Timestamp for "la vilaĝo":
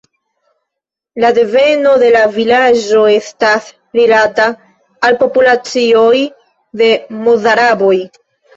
2.15-3.03